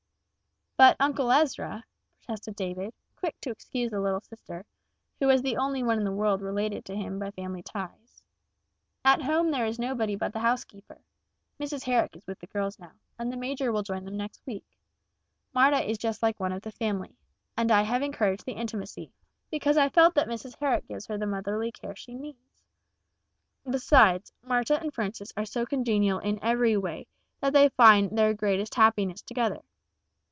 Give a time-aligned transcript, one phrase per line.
[0.77, 1.85] "But, Uncle Ezra,"
[2.25, 4.65] protested David, quick to excuse the little sister,
[5.19, 8.23] who was the only one in the world related to him by family ties,
[9.05, 10.99] "at home there is nobody but the housekeeper.
[11.59, 11.83] Mrs.
[11.83, 14.65] Herrick is with the girls now, and the major will join them next week.
[15.53, 17.15] Marta is just like one of the family,
[17.55, 19.13] and I have encouraged the intimacy,
[19.51, 20.55] because I felt that Mrs.
[20.57, 22.57] Herrick gives her the motherly care she needs.
[23.69, 27.05] Besides, Marta and Frances are so congenial in every way
[27.39, 29.59] that they find their greatest happiness together.